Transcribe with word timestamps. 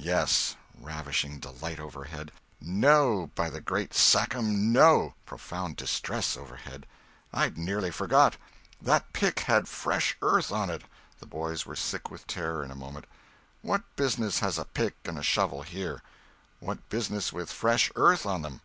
"Yes. 0.00 0.56
[Ravishing 0.76 1.38
delight 1.38 1.78
overhead.] 1.78 2.32
No! 2.60 3.30
by 3.36 3.48
the 3.48 3.60
great 3.60 3.94
Sachem, 3.94 4.72
no! 4.72 5.14
[Profound 5.24 5.76
distress 5.76 6.36
overhead.] 6.36 6.84
I'd 7.32 7.56
nearly 7.56 7.92
forgot. 7.92 8.36
That 8.82 9.12
pick 9.12 9.38
had 9.38 9.68
fresh 9.68 10.16
earth 10.20 10.50
on 10.50 10.68
it! 10.68 10.82
[The 11.20 11.26
boys 11.26 11.64
were 11.64 11.76
sick 11.76 12.10
with 12.10 12.26
terror 12.26 12.64
in 12.64 12.72
a 12.72 12.74
moment.] 12.74 13.06
What 13.62 13.82
business 13.94 14.40
has 14.40 14.58
a 14.58 14.64
pick 14.64 14.96
and 15.04 15.16
a 15.16 15.22
shovel 15.22 15.62
here? 15.62 16.02
What 16.58 16.88
business 16.88 17.32
with 17.32 17.48
fresh 17.52 17.92
earth 17.94 18.26
on 18.26 18.42
them? 18.42 18.60